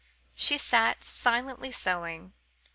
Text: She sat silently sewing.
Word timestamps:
She 0.33 0.57
sat 0.57 1.03
silently 1.03 1.71
sewing. 1.71 2.33